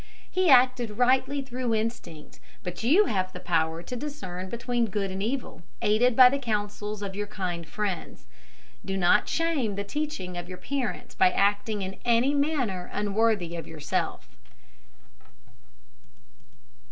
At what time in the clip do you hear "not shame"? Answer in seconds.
8.97-9.75